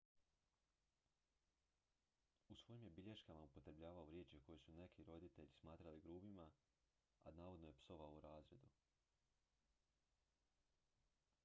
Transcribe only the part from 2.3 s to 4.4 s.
u svojim je bilješkama upotrebljavao riječi